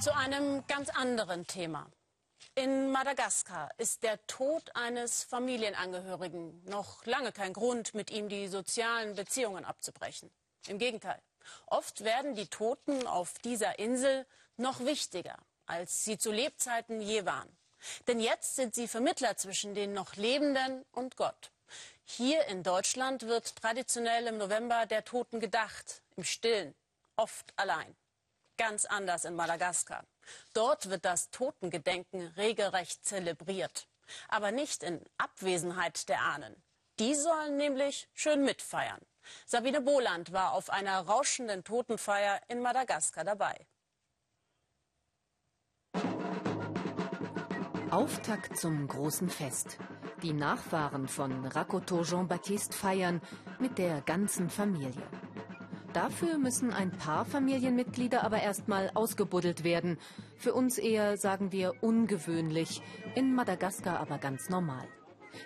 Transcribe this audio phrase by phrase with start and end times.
[0.00, 1.90] Zu einem ganz anderen Thema.
[2.54, 9.16] In Madagaskar ist der Tod eines Familienangehörigen noch lange kein Grund, mit ihm die sozialen
[9.16, 10.30] Beziehungen abzubrechen.
[10.68, 11.20] Im Gegenteil.
[11.66, 14.24] Oft werden die Toten auf dieser Insel
[14.56, 17.48] noch wichtiger, als sie zu Lebzeiten je waren.
[18.06, 21.50] Denn jetzt sind sie Vermittler zwischen den noch Lebenden und Gott.
[22.04, 26.74] Hier in Deutschland wird traditionell im November der Toten gedacht, im Stillen,
[27.16, 27.96] oft allein.
[28.58, 30.04] Ganz anders in Madagaskar.
[30.52, 33.88] Dort wird das Totengedenken regelrecht zelebriert.
[34.28, 36.60] Aber nicht in Abwesenheit der Ahnen.
[36.98, 39.00] Die sollen nämlich schön mitfeiern.
[39.46, 43.66] Sabine Boland war auf einer rauschenden Totenfeier in Madagaskar dabei.
[47.90, 49.78] Auftakt zum großen Fest.
[50.22, 53.20] Die Nachfahren von Rakoto Jean-Baptiste feiern
[53.60, 55.08] mit der ganzen Familie.
[55.98, 59.98] Dafür müssen ein paar Familienmitglieder aber erstmal ausgebuddelt werden.
[60.36, 62.82] Für uns eher, sagen wir, ungewöhnlich,
[63.16, 64.86] in Madagaskar aber ganz normal.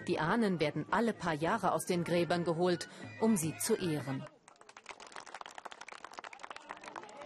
[0.08, 2.91] Die Ahnen werden alle paar Jahre aus den Gräbern geholt,
[3.23, 4.27] um sie zu ehren.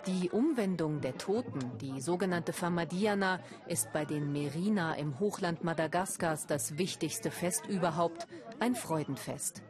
[0.06, 6.78] Die Umwendung der Toten, die sogenannte Famadiana, ist bei den Merina im Hochland Madagaskars das
[6.78, 8.28] wichtigste Fest überhaupt,
[8.60, 9.64] ein Freudenfest.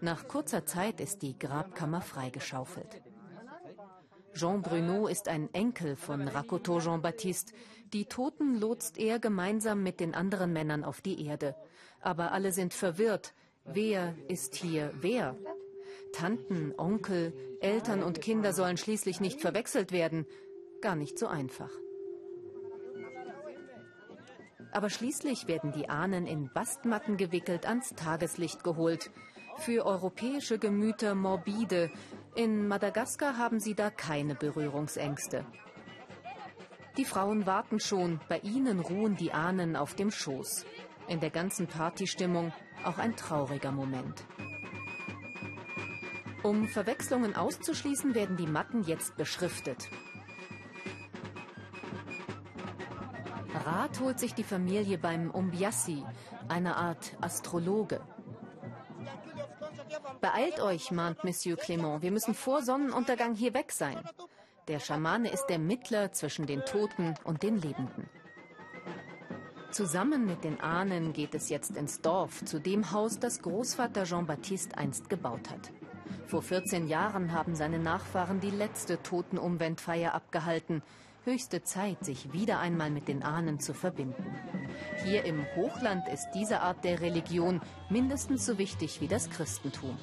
[0.00, 3.02] Nach kurzer Zeit ist die Grabkammer freigeschaufelt.
[4.34, 7.54] Jean Bruno ist ein Enkel von Rakoto Jean-Baptiste.
[7.92, 11.54] Die Toten lotst er gemeinsam mit den anderen Männern auf die Erde.
[12.00, 13.32] Aber alle sind verwirrt.
[13.64, 15.36] Wer ist hier wer?
[16.12, 20.26] Tanten, Onkel, Eltern und Kinder sollen schließlich nicht verwechselt werden.
[20.82, 21.70] Gar nicht so einfach.
[24.72, 29.10] Aber schließlich werden die Ahnen in Bastmatten gewickelt ans Tageslicht geholt.
[29.58, 31.90] Für europäische Gemüter morbide.
[32.34, 35.44] In Madagaskar haben sie da keine Berührungsängste.
[36.96, 40.64] Die Frauen warten schon, bei ihnen ruhen die Ahnen auf dem Schoß.
[41.08, 42.52] In der ganzen Partystimmung
[42.84, 44.24] auch ein trauriger Moment.
[46.42, 49.90] Um Verwechslungen auszuschließen, werden die Matten jetzt beschriftet.
[53.64, 56.04] Rat holt sich die Familie beim Umbiassi,
[56.48, 58.00] einer Art Astrologe.
[60.20, 63.98] Beeilt euch, mahnt Monsieur Clément, wir müssen vor Sonnenuntergang hier weg sein.
[64.68, 68.08] Der Schamane ist der Mittler zwischen den Toten und den Lebenden.
[69.70, 74.76] Zusammen mit den Ahnen geht es jetzt ins Dorf, zu dem Haus, das Großvater Jean-Baptiste
[74.78, 75.70] einst gebaut hat.
[76.26, 80.82] Vor 14 Jahren haben seine Nachfahren die letzte Totenumwendfeier abgehalten.
[81.26, 84.24] Höchste Zeit, sich wieder einmal mit den Ahnen zu verbinden.
[85.02, 87.60] Hier im Hochland ist diese Art der Religion
[87.90, 89.98] mindestens so wichtig wie das Christentum.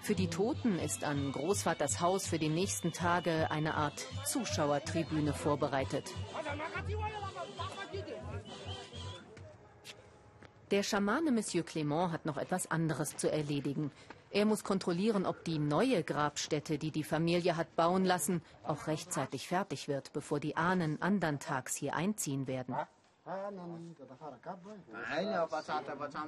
[0.00, 6.12] Für die Toten ist an Großvaters Haus für die nächsten Tage eine Art Zuschauertribüne vorbereitet.
[10.70, 13.90] Der Schamane Monsieur Clément hat noch etwas anderes zu erledigen.
[14.32, 19.46] Er muss kontrollieren, ob die neue Grabstätte, die die Familie hat bauen lassen, auch rechtzeitig
[19.46, 22.74] fertig wird, bevor die Ahnen andern Tags hier einziehen werden.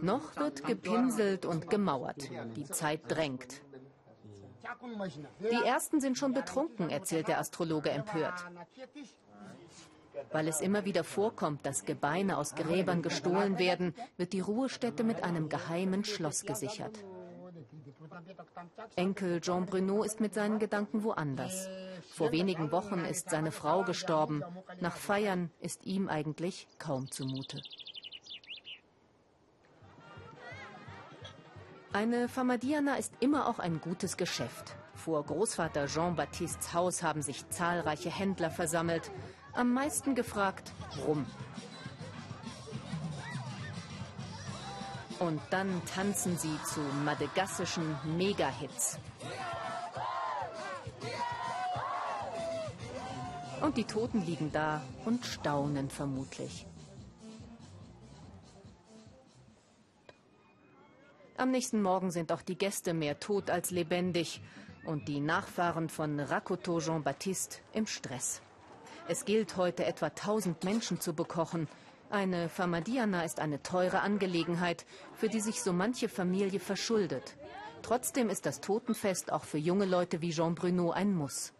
[0.02, 2.30] Noch wird gepinselt und gemauert.
[2.56, 3.62] Die Zeit drängt.
[5.40, 8.44] Die ersten sind schon betrunken, erzählt der Astrologe empört.
[10.30, 15.24] Weil es immer wieder vorkommt, dass Gebeine aus Gräbern gestohlen werden, wird die Ruhestätte mit
[15.24, 17.04] einem geheimen Schloss gesichert.
[18.96, 21.68] Enkel Jean Bruno ist mit seinen Gedanken woanders.
[22.14, 24.42] Vor wenigen Wochen ist seine Frau gestorben.
[24.80, 27.62] Nach Feiern ist ihm eigentlich kaum zumute.
[31.92, 34.74] Eine Famadiana ist immer auch ein gutes Geschäft.
[34.94, 39.10] Vor Großvater Jean-Baptistes Haus haben sich zahlreiche Händler versammelt.
[39.52, 40.72] Am meisten gefragt
[41.06, 41.24] Rum.
[45.24, 48.98] Und dann tanzen sie zu madagassischen Mega-Hits.
[53.62, 56.66] Und die Toten liegen da und staunen vermutlich.
[61.38, 64.42] Am nächsten Morgen sind auch die Gäste mehr tot als lebendig
[64.84, 68.42] und die Nachfahren von Rakoto Jean-Baptiste im Stress.
[69.08, 71.66] Es gilt heute etwa 1000 Menschen zu bekochen.
[72.14, 77.36] Eine Famadiana ist eine teure Angelegenheit, für die sich so manche Familie verschuldet.
[77.82, 81.52] Trotzdem ist das Totenfest auch für junge Leute wie Jean Bruno ein Muss.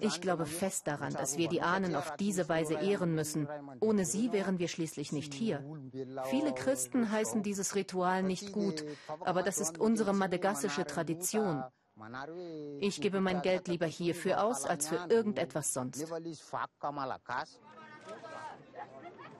[0.00, 3.46] Ich glaube fest daran, dass wir die Ahnen auf diese Weise ehren müssen.
[3.80, 5.62] Ohne sie wären wir schließlich nicht hier.
[6.30, 8.86] Viele Christen heißen dieses Ritual nicht gut,
[9.20, 11.62] aber das ist unsere madagassische Tradition.
[12.80, 16.04] Ich gebe mein Geld lieber hierfür aus, als für irgendetwas sonst.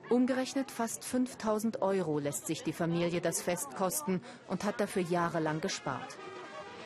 [0.09, 5.61] Umgerechnet fast 5000 Euro lässt sich die Familie das Fest kosten und hat dafür jahrelang
[5.61, 6.17] gespart.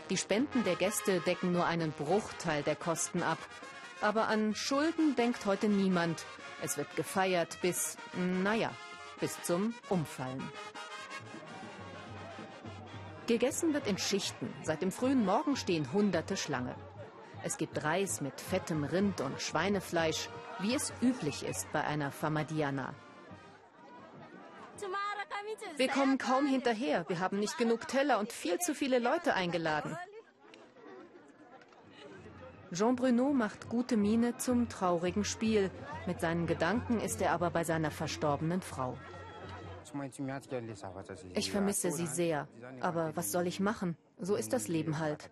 [0.10, 3.40] Die Spenden der Gäste decken nur einen Bruchteil der Kosten ab.
[4.00, 6.26] Aber an Schulden denkt heute niemand.
[6.62, 8.72] Es wird gefeiert bis, naja,
[9.20, 10.42] bis zum Umfallen.
[13.28, 14.52] Gegessen wird in Schichten.
[14.64, 16.76] Seit dem frühen Morgen stehen hunderte Schlange.
[17.44, 20.30] Es gibt Reis mit fettem Rind und Schweinefleisch,
[20.60, 22.94] wie es üblich ist bei einer Famadiana.
[25.76, 27.06] Wir kommen kaum hinterher.
[27.08, 29.98] Wir haben nicht genug Teller und viel zu viele Leute eingeladen.
[32.74, 35.72] Jean Bruno macht gute Miene zum traurigen Spiel.
[36.06, 38.98] Mit seinen Gedanken ist er aber bei seiner verstorbenen Frau.
[41.34, 42.48] Ich vermisse sie sehr.
[42.82, 43.98] Aber was soll ich machen?
[44.20, 45.30] So ist das Leben halt.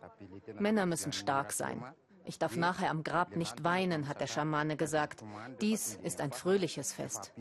[0.59, 1.83] Männer müssen stark sein.
[2.27, 5.23] Ich darf nachher am Grab nicht weinen, hat der Schamane gesagt.
[5.61, 7.33] Dies ist ein fröhliches Fest.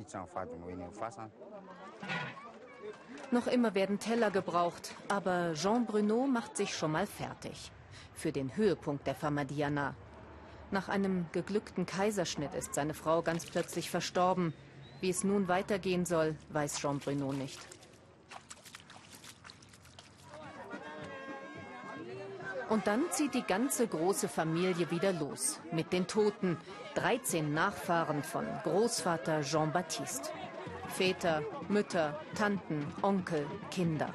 [3.31, 7.73] Noch immer werden Teller gebraucht, aber Jean Bruno macht sich schon mal fertig.
[8.13, 9.95] Für den Höhepunkt der Famadiana.
[10.71, 14.53] Nach einem geglückten Kaiserschnitt ist seine Frau ganz plötzlich verstorben.
[15.01, 17.61] Wie es nun weitergehen soll, weiß Jean Bruno nicht.
[22.69, 25.61] Und dann zieht die ganze große Familie wieder los.
[25.71, 26.57] Mit den Toten.
[26.95, 30.31] 13 Nachfahren von Großvater Jean-Baptiste.
[30.89, 34.11] Väter, Mütter, Tanten, Onkel, Kinder.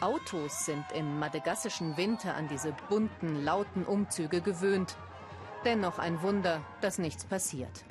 [0.00, 4.96] Autos sind im madagassischen Winter an diese bunten, lauten Umzüge gewöhnt.
[5.64, 7.84] Dennoch ein Wunder, dass nichts passiert.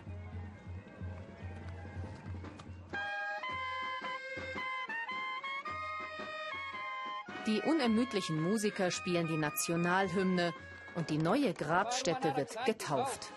[7.45, 10.53] Die unermüdlichen Musiker spielen die Nationalhymne
[10.95, 13.31] und die neue Grabstätte wird getauft.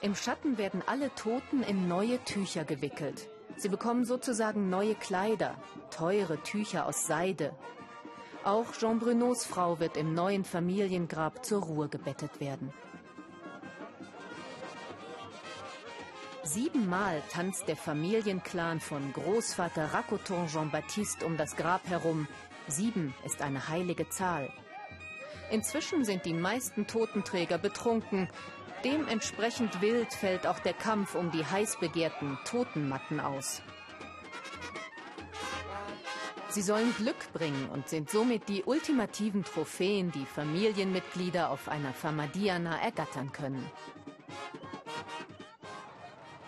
[0.00, 3.28] Im Schatten werden alle Toten in neue Tücher gewickelt.
[3.58, 5.56] Sie bekommen sozusagen neue Kleider,
[5.90, 7.52] teure Tücher aus Seide.
[8.44, 12.72] Auch Jean Brunos Frau wird im neuen Familiengrab zur Ruhe gebettet werden.
[16.44, 22.28] Siebenmal tanzt der Familienclan von Großvater Racoton Jean-Baptiste um das Grab herum.
[22.68, 24.48] Sieben ist eine heilige Zahl.
[25.50, 28.28] Inzwischen sind die meisten Totenträger betrunken.
[28.84, 33.60] Dementsprechend wild fällt auch der Kampf um die heiß begehrten Totenmatten aus.
[36.50, 42.80] Sie sollen Glück bringen und sind somit die ultimativen Trophäen, die Familienmitglieder auf einer Famadiana
[42.80, 43.64] ergattern können.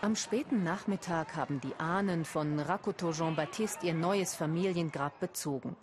[0.03, 5.77] Am späten Nachmittag haben die Ahnen von Rakoto Jean-Baptiste ihr neues Familiengrab bezogen.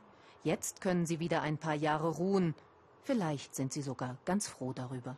[0.43, 2.55] Jetzt können sie wieder ein paar Jahre ruhen.
[3.03, 5.17] Vielleicht sind sie sogar ganz froh darüber.